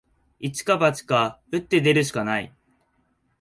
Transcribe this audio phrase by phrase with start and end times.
[0.39, 2.51] 一か八か、打って出るしかない